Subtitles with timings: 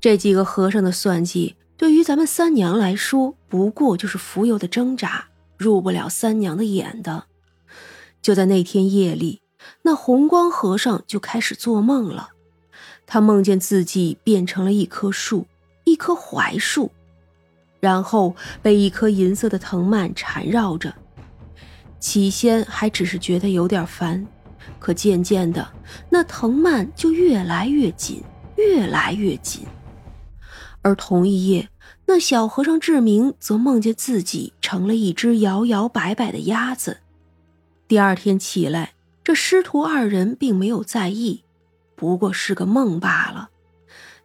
[0.00, 7.24] 这几个和尚的算计，对于咱们三娘来说，不过就是浮游的挣扎，入不了三娘的眼的。
[8.22, 9.40] 就在那天夜里，
[9.82, 12.30] 那红光和尚就开始做梦了。
[13.06, 15.46] 他梦见自己变成了一棵树，
[15.84, 16.92] 一棵槐树，
[17.80, 20.94] 然后被一棵银色的藤蔓缠绕着。
[21.98, 24.24] 起先还只是觉得有点烦，
[24.78, 25.66] 可渐渐的，
[26.08, 28.22] 那藤蔓就越来越紧，
[28.56, 29.66] 越来越紧。
[30.88, 31.68] 而同一夜，
[32.06, 37.00] 那小和尚志明则梦见自己成了一只摇摇摆摆的鸭子。
[37.86, 41.44] 第二天起来，这师徒二人并没有在意，
[41.94, 43.50] 不过是个梦罢了。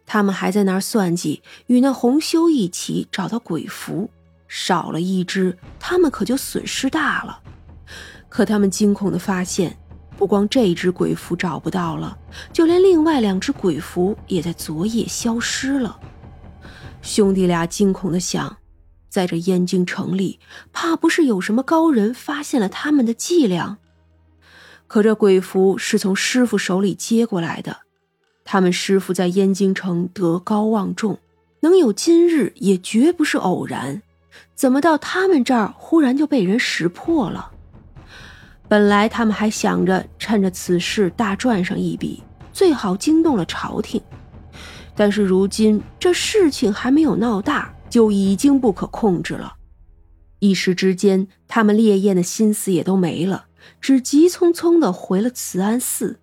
[0.06, 4.08] 他们还在那儿算计，与那红修一起找到鬼符，
[4.48, 7.40] 少了一只，他们可就损失大了。
[8.30, 9.78] 可他们惊恐地发现，
[10.16, 12.16] 不光这只鬼符找不到了，
[12.54, 16.00] 就连另外两只鬼符也在昨夜消失了。
[17.04, 18.56] 兄弟俩惊恐的想，
[19.10, 20.40] 在这燕京城里，
[20.72, 23.76] 怕不是有什么高人发现了他们的伎俩。
[24.86, 27.80] 可这鬼符是从师傅手里接过来的，
[28.42, 31.18] 他们师傅在燕京城德高望重，
[31.60, 34.00] 能有今日也绝不是偶然。
[34.54, 37.50] 怎么到他们这儿忽然就被人识破了？
[38.66, 44.00] 本来他们还想着趁着此事大赚上一笔，最好惊动了朝廷。
[44.96, 49.54] 但是如今这事情还没有闹大，就已经不可控制了。
[50.38, 53.46] 一时之间，他们烈焰的心思也都没了，
[53.80, 56.20] 只急匆匆的回了慈安寺。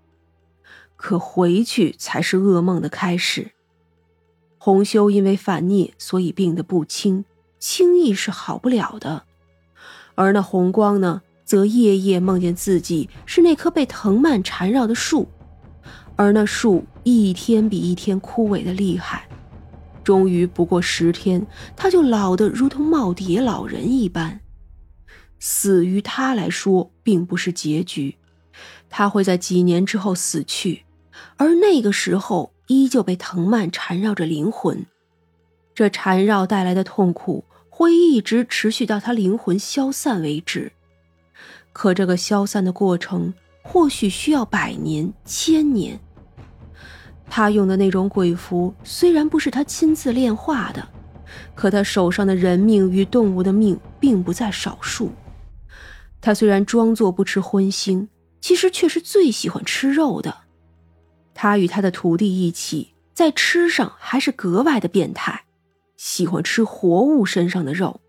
[0.96, 3.52] 可回去才是噩梦的开始。
[4.60, 7.26] 洪修因为反逆，所以病得不轻，
[7.58, 9.24] 轻易是好不了的。
[10.14, 15.28] 而那红光呢，则夜夜梦见自己是那棵被藤蔓缠绕的树。
[16.16, 19.28] 而那树一天比一天枯萎的厉害，
[20.04, 21.46] 终于不过十天，
[21.76, 24.40] 他就老得如同耄耋老人一般。
[25.40, 28.18] 死于他来说并不是结局，
[28.90, 30.84] 他会在几年之后死去，
[31.38, 34.86] 而那个时候依旧被藤蔓缠绕着灵魂。
[35.74, 40.74] 这缠绕带来的痛苦会一直持续到他灵魂消散为止。
[41.74, 43.34] 可这个消散的过程
[43.72, 45.98] 或许需要百年、千年。
[47.30, 50.86] 他用的那种鬼符虽然不是他亲自炼化的，
[51.56, 55.10] 可他手上的人命与动物的命并不在少数。
[56.20, 58.10] 他虽然装作不吃荤腥，
[58.42, 60.36] 其实却是最喜欢吃肉的。
[61.34, 65.46] 他与他的徒弟一起，在吃上还是格外的变态，
[65.96, 68.02] 喜欢吃活物身上的肉。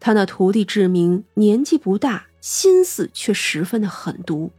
[0.00, 4.50] 他那徒弟志明年纪不大，心思却十分的狠毒。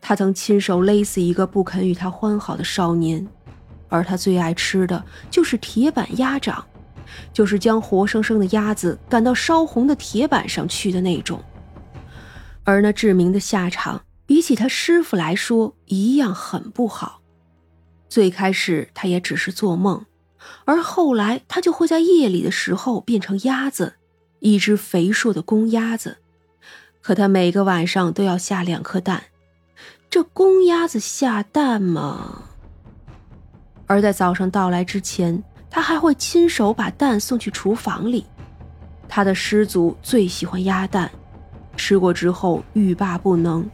[0.00, 3.26] 他曾亲手勒死一个不肯与他欢好的少年，
[3.88, 6.64] 而他最爱吃的就是铁板鸭掌，
[7.32, 11.42] 就是将活生生的鸭子赶到烧红的铁板上去的那种。
[12.64, 17.20] 而那志明的下场，比起他师傅来说，一样很不好。
[18.08, 20.06] 最开始他也只是做梦，
[20.64, 23.96] 而后来他就会在夜里的时候变成鸭子，
[24.40, 26.18] 一只肥硕的公鸭子。
[27.08, 29.22] 可他每个晚上都要下两颗蛋。
[30.10, 32.42] 这公鸭子下蛋吗？
[33.86, 38.26] 而在早上到来之前，他还会亲手把蛋送去厨房里。
[39.08, 41.10] 他的师祖最喜欢鸭蛋，
[41.78, 43.66] 吃过之后欲罢不能，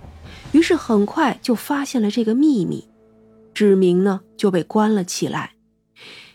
[0.53, 2.89] 于是很快就发现了这个秘密。
[3.53, 5.55] 志明呢就被关了起来，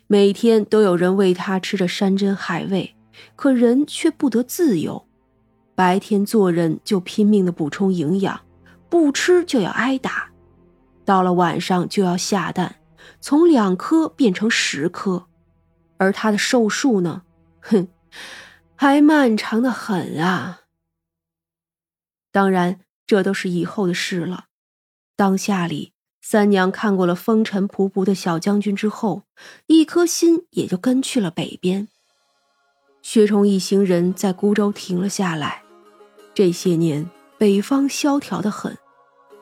[0.08, 2.94] 每天都有人喂他吃着山珍海味，
[3.38, 5.06] 可人却不得自由。
[5.80, 8.42] 白天做人就拼命的补充营养。
[8.90, 10.30] 不吃就要挨打，
[11.06, 12.82] 到了晚上就要下蛋，
[13.22, 15.28] 从两颗变成十颗，
[15.96, 17.22] 而他的寿数呢？
[17.62, 17.88] 哼，
[18.76, 20.64] 还漫长的很啊。
[22.30, 24.48] 当然，这都是以后的事了。
[25.16, 29.24] 当下里，三娘看过了风尘仆仆的小将军之后，
[29.68, 31.88] 一颗心也就跟去了北边。
[33.02, 35.64] 薛崇一行人在孤州停了下来，
[36.40, 37.06] 这些年。
[37.38, 38.74] 北方萧条的很，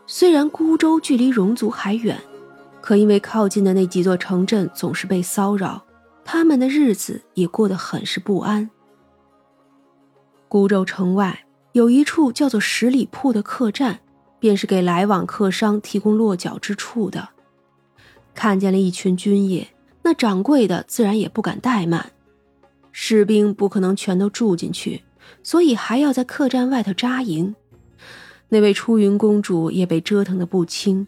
[0.07, 2.19] 虽然孤州距离戎族还远，
[2.81, 5.85] 可因为靠近的那几座城镇总是被骚扰，
[6.25, 8.67] 他们的日子也过得很是不安。
[10.47, 13.99] 孤州城外有一处叫做十里铺的客栈，
[14.39, 17.29] 便是给来往客商提供落脚之处的。
[18.33, 19.67] 看见了一群军爷，
[20.01, 22.11] 那掌柜的自然也不敢怠慢，
[22.91, 25.03] 士兵不可能全都住进去，
[25.43, 27.55] 所以还要在客栈外头扎营。
[28.49, 31.05] 那位出云公主也被折腾的不轻，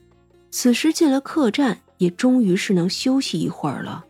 [0.52, 4.06] 此时进了客栈，也终于是能休息一会儿了。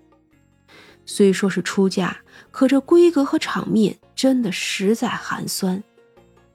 [1.06, 2.18] 虽说是出嫁，
[2.52, 5.84] 可这规格和场面真的实在寒酸。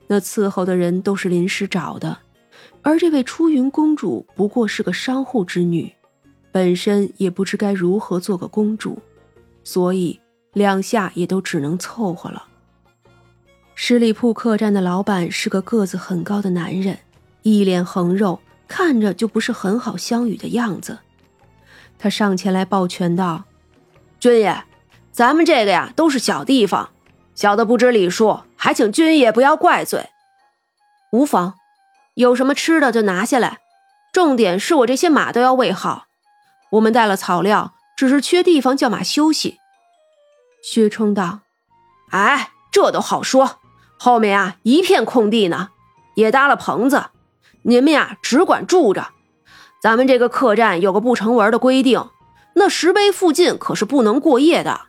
[0.06, 2.18] 那伺候的人都是临时找的，
[2.82, 5.92] 而这位出云公主不过是个商户之女，
[6.52, 9.00] 本身也不知该如何做个公主，
[9.64, 10.20] 所以
[10.52, 12.46] 两下也都只能凑合了。
[13.76, 17.00] 十里铺客栈的老板是个个子很高的男人，
[17.42, 21.00] 一脸横肉，看着就不是很好相与的样子。
[21.98, 23.44] 他上前来抱拳道。
[24.20, 24.64] 军爷，
[25.10, 26.90] 咱们这个呀都是小地方，
[27.34, 30.08] 小的不知礼数，还请军爷不要怪罪。
[31.10, 31.54] 无妨，
[32.14, 33.58] 有什么吃的就拿下来。
[34.12, 36.06] 重点是我这些马都要喂好，
[36.70, 39.58] 我们带了草料，只是缺地方叫马休息。
[40.62, 41.40] 薛冲道
[42.12, 43.58] ：“哎，这都好说，
[44.04, 45.70] 后面啊一片空地呢，
[46.14, 47.06] 也搭了棚子，
[47.62, 49.08] 你们呀只管住着。
[49.80, 52.06] 咱们这个客栈有个不成文的规定。”
[52.54, 54.82] 那石碑附近可是不能过夜的，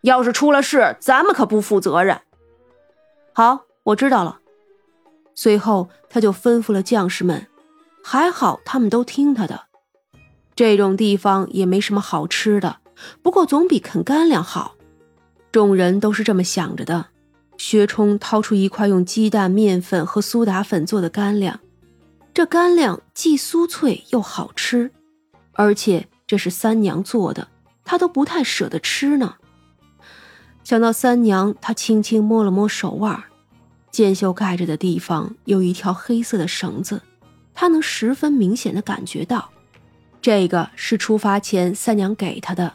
[0.00, 2.22] 要是出了事，咱们可不负责任。
[3.34, 4.38] 好，我知道了。
[5.34, 7.46] 随后他就吩咐了将士们，
[8.02, 9.66] 还好他们都听他的。
[10.56, 12.78] 这种地方也没什么好吃的，
[13.22, 14.76] 不过总比啃干粮好。
[15.52, 17.11] 众人都是这么想着的。
[17.56, 21.60] 薛冲掏出一块用鸡蛋、面粉和苏打粉做的干粮，
[22.34, 24.90] 这干粮既酥脆又好吃，
[25.52, 26.08] 而且。
[26.24, 27.48] 这是三娘做的，
[27.84, 29.34] 他都不太舍得吃呢。
[30.64, 33.24] 想到三娘，他轻轻摸了摸手腕，
[33.90, 37.02] 箭袖盖着的地方有一条黑色的绳子，
[37.52, 39.50] 他能十分明显的感觉到，
[40.22, 42.72] 这个是出发前三娘给他的。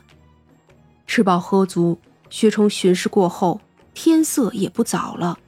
[1.08, 1.98] 吃饱喝足，
[2.30, 3.60] 薛冲巡视过后，
[4.00, 5.40] 天色也不早了，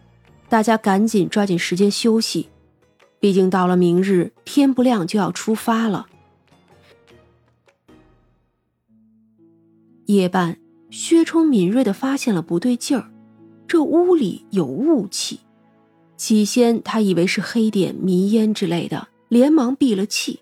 [0.50, 2.50] 大家赶紧抓紧时间休息，
[3.20, 6.08] 毕竟到了明日天不亮就要出发了。
[10.08, 10.58] 夜半，
[10.90, 13.12] 薛冲敏锐的发现了不对劲儿，
[13.68, 15.42] 这屋里有雾气。
[16.18, 20.40] 起先他以为是黑点、迷烟之类的，连忙闭了气。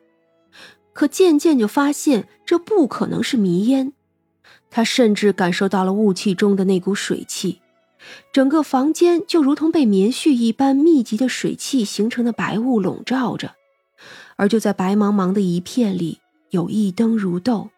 [0.93, 3.91] 可渐渐就发现这不可能是迷烟，
[4.69, 7.59] 他甚至感受到了雾气中的那股水汽，
[8.31, 13.55] 整个房间就如同被棉絮一般密集的水汽形成的白雾笼罩着，
[14.35, 16.19] 而就在白茫茫的一片里，
[16.51, 17.69] 有一灯如豆。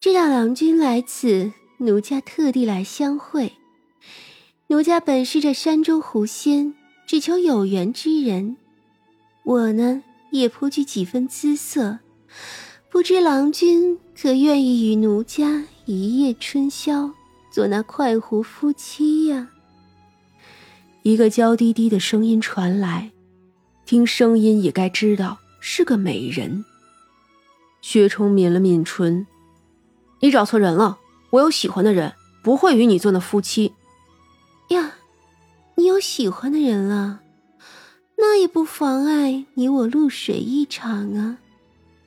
[0.00, 3.52] 知道郎君来此，奴家特地来相会。
[4.68, 6.74] 奴家本是这山中狐仙，
[7.06, 8.56] 只求有缘之人。
[9.44, 12.00] 我呢，也颇具几分姿色，
[12.90, 17.10] 不知郎君可愿意与奴家一夜春宵，
[17.50, 19.48] 做那快活夫妻呀？
[21.02, 23.10] 一个娇滴滴的声音传来，
[23.86, 26.64] 听声音也该知道是个美人。
[27.80, 29.26] 薛冲抿了抿唇。
[30.20, 30.98] 你找错人了，
[31.30, 32.12] 我有喜欢的人，
[32.42, 33.72] 不会与你做那夫妻。
[34.68, 34.94] 呀，
[35.76, 37.20] 你有喜欢的人了，
[38.16, 41.38] 那也不妨碍你我露水一场啊。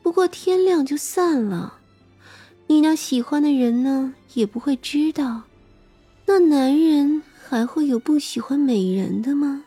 [0.03, 1.79] 不过天亮就散了，
[2.67, 5.43] 你那喜欢的人呢，也不会知道。
[6.25, 9.65] 那男人还会有不喜欢美人的吗？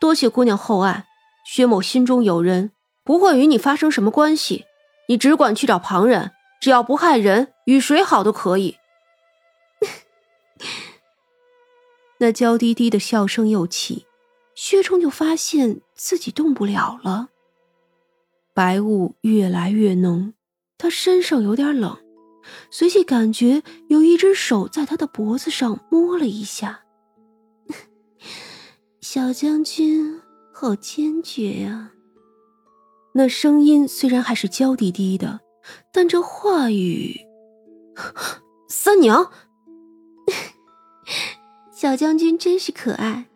[0.00, 1.06] 多谢姑娘厚爱，
[1.44, 2.70] 薛某心中有人，
[3.04, 4.64] 不会与你发生什么关系。
[5.08, 6.32] 你只管去找旁人。
[6.60, 8.76] 只要不害人，与谁好都可以。
[12.20, 14.04] 那娇滴滴的笑声又起，
[14.54, 17.28] 薛冲就发现自己动不了了。
[18.52, 20.34] 白雾越来越浓，
[20.76, 21.98] 他身上有点冷，
[22.70, 26.84] 随即感觉有一只手在他的脖子上摸了一下。
[29.00, 30.20] 小将军，
[30.52, 31.92] 好坚决呀！
[33.14, 35.40] 那声音虽然还是娇滴滴的。
[35.92, 37.20] 但这话语，
[38.66, 39.30] 三娘，
[41.70, 43.28] 小将军真是可爱，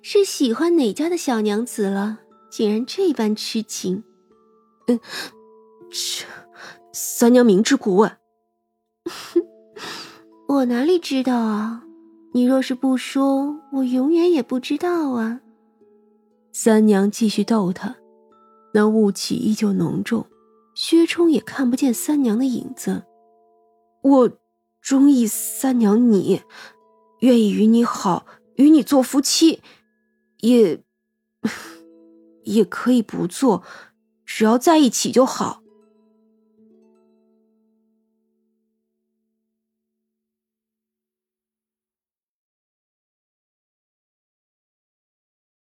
[0.00, 2.20] 是喜欢哪家的小娘子了？
[2.48, 4.04] 竟然这般痴情。
[4.86, 5.00] 嗯，
[5.90, 6.26] 这
[6.92, 8.16] 三娘明知故问。
[10.48, 11.84] 我哪里知道啊？
[12.32, 15.40] 你若是不说，我永远也不知道啊。
[16.52, 17.96] 三娘继续逗他，
[18.72, 20.26] 那雾气依旧浓重。
[20.74, 23.04] 薛冲也看不见三娘的影子。
[24.02, 24.30] 我
[24.80, 26.42] 中意三娘你，
[27.20, 29.60] 愿意与你好，与你做夫妻，
[30.40, 30.82] 也
[32.44, 33.62] 也可以不做，
[34.24, 35.63] 只要在一起就好。